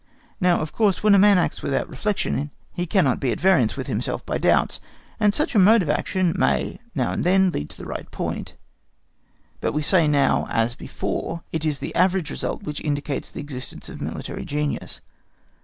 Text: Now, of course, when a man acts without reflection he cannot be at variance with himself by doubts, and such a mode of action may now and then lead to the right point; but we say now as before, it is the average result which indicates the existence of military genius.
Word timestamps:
Now, 0.39 0.61
of 0.61 0.73
course, 0.73 1.03
when 1.03 1.13
a 1.13 1.19
man 1.19 1.37
acts 1.37 1.61
without 1.61 1.87
reflection 1.87 2.49
he 2.73 2.87
cannot 2.87 3.19
be 3.19 3.31
at 3.31 3.39
variance 3.39 3.77
with 3.77 3.85
himself 3.85 4.25
by 4.25 4.39
doubts, 4.39 4.79
and 5.19 5.31
such 5.31 5.53
a 5.53 5.59
mode 5.59 5.83
of 5.83 5.91
action 5.91 6.33
may 6.35 6.79
now 6.95 7.11
and 7.11 7.23
then 7.23 7.51
lead 7.51 7.69
to 7.69 7.77
the 7.77 7.85
right 7.85 8.09
point; 8.09 8.55
but 9.59 9.73
we 9.73 9.83
say 9.83 10.07
now 10.07 10.47
as 10.49 10.73
before, 10.73 11.43
it 11.51 11.65
is 11.65 11.77
the 11.77 11.93
average 11.93 12.31
result 12.31 12.63
which 12.63 12.81
indicates 12.81 13.29
the 13.29 13.41
existence 13.41 13.89
of 13.89 14.01
military 14.01 14.43
genius. 14.43 15.01